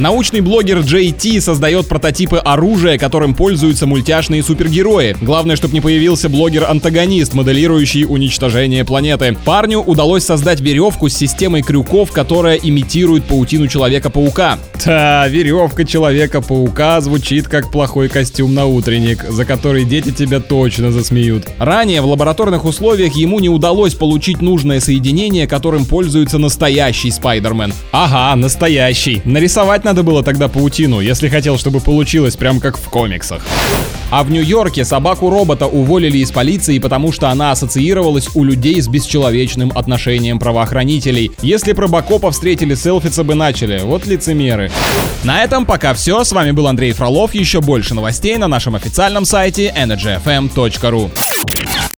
Научный 0.00 0.40
блогер 0.40 0.78
JT 0.78 1.42
создает 1.42 1.86
прототипы 1.86 2.38
оружия, 2.38 2.96
которым 2.96 3.34
пользуются 3.34 3.86
мультяшные 3.86 4.42
супергерои. 4.42 5.14
Главное, 5.20 5.56
чтобы 5.56 5.74
не 5.74 5.82
появился 5.82 6.30
блогер-антагонист, 6.30 7.34
моделирующий 7.34 8.06
уничтожение 8.06 8.86
планеты. 8.86 9.36
Парню 9.44 9.80
удалось 9.80 10.24
создать 10.24 10.60
веревку 10.60 11.10
с 11.10 11.14
системой 11.14 11.60
крюков, 11.60 12.12
которая 12.12 12.56
имитирует 12.56 13.24
паутину 13.24 13.68
Человека-паука. 13.68 14.58
Да, 14.86 15.28
веревка 15.28 15.84
Человека-паука 15.84 17.02
звучит 17.02 17.46
как 17.48 17.70
плохой 17.70 18.08
костюм 18.08 18.54
на 18.54 18.64
утренник, 18.64 19.26
за 19.28 19.44
который 19.44 19.84
дети 19.84 20.12
тебя 20.12 20.40
точно 20.40 20.92
засмеют. 20.92 21.46
Ранее 21.58 22.00
в 22.00 22.06
лабораторных 22.06 22.64
условиях 22.64 23.16
ему 23.16 23.38
не 23.38 23.50
удалось 23.50 23.92
получить 23.92 24.40
нужное 24.40 24.80
соединение, 24.80 25.46
которым 25.46 25.84
пользуется 25.84 26.38
настоящий 26.38 27.10
Спайдермен. 27.10 27.74
Ага, 27.92 28.34
настоящий. 28.36 29.20
Нарисовать 29.26 29.84
надо 29.90 30.04
было 30.04 30.22
тогда 30.22 30.46
паутину, 30.46 31.00
если 31.00 31.28
хотел, 31.28 31.58
чтобы 31.58 31.80
получилось 31.80 32.36
прям 32.36 32.60
как 32.60 32.78
в 32.78 32.88
комиксах. 32.90 33.42
А 34.12 34.22
в 34.22 34.30
Нью-Йорке 34.30 34.84
собаку-робота 34.84 35.66
уволили 35.66 36.18
из 36.18 36.30
полиции, 36.30 36.78
потому 36.78 37.10
что 37.10 37.28
она 37.28 37.50
ассоциировалась 37.50 38.28
у 38.34 38.44
людей 38.44 38.80
с 38.80 38.86
бесчеловечным 38.86 39.72
отношением 39.74 40.38
правоохранителей. 40.38 41.32
Если 41.42 41.72
про 41.72 41.88
Бакопа 41.88 42.30
встретили, 42.30 42.76
селфиться 42.76 43.24
бы 43.24 43.34
начали. 43.34 43.80
Вот 43.82 44.06
лицемеры. 44.06 44.70
На 45.24 45.42
этом 45.42 45.66
пока 45.66 45.92
все. 45.92 46.22
С 46.22 46.30
вами 46.30 46.52
был 46.52 46.68
Андрей 46.68 46.92
Фролов. 46.92 47.34
Еще 47.34 47.60
больше 47.60 47.94
новостей 47.94 48.36
на 48.36 48.46
нашем 48.46 48.76
официальном 48.76 49.24
сайте 49.24 49.74
energyfm.ru. 49.76 51.10